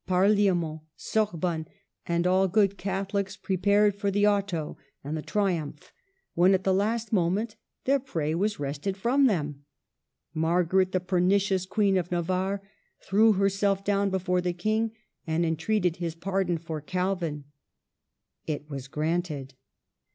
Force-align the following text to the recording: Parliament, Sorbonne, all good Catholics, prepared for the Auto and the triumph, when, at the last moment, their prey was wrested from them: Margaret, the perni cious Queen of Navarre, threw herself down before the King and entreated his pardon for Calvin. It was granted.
Parliament, 0.07 0.81
Sorbonne, 0.95 1.67
all 2.09 2.47
good 2.47 2.75
Catholics, 2.75 3.37
prepared 3.37 3.93
for 3.93 4.09
the 4.09 4.25
Auto 4.25 4.75
and 5.03 5.15
the 5.15 5.21
triumph, 5.21 5.93
when, 6.33 6.55
at 6.55 6.63
the 6.63 6.73
last 6.73 7.13
moment, 7.13 7.55
their 7.85 7.99
prey 7.99 8.33
was 8.33 8.57
wrested 8.59 8.97
from 8.97 9.27
them: 9.27 9.63
Margaret, 10.33 10.91
the 10.91 10.99
perni 10.99 11.39
cious 11.39 11.67
Queen 11.67 11.97
of 11.97 12.11
Navarre, 12.11 12.63
threw 12.99 13.33
herself 13.33 13.83
down 13.83 14.09
before 14.09 14.41
the 14.41 14.53
King 14.53 14.91
and 15.27 15.45
entreated 15.45 15.97
his 15.97 16.15
pardon 16.15 16.57
for 16.57 16.81
Calvin. 16.81 17.43
It 18.47 18.71
was 18.71 18.87
granted. 18.87 19.53